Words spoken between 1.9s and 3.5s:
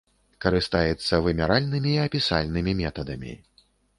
і апісальнымі метадамі.